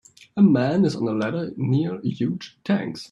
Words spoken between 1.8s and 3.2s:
huge tanks.